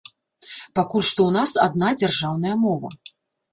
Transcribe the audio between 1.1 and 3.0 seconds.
ў нас адна дзяржаўная мова.